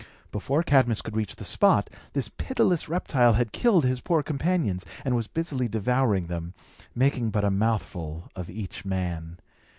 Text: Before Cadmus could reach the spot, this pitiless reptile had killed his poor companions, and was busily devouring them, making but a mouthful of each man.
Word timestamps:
Before 0.31 0.63
Cadmus 0.63 1.03
could 1.03 1.15
reach 1.15 1.35
the 1.35 1.43
spot, 1.43 1.87
this 2.13 2.27
pitiless 2.27 2.89
reptile 2.89 3.33
had 3.33 3.51
killed 3.51 3.85
his 3.85 4.01
poor 4.01 4.23
companions, 4.23 4.83
and 5.05 5.15
was 5.15 5.27
busily 5.27 5.67
devouring 5.67 6.25
them, 6.25 6.55
making 6.95 7.29
but 7.29 7.45
a 7.45 7.51
mouthful 7.51 8.27
of 8.35 8.49
each 8.49 8.83
man. 8.83 9.37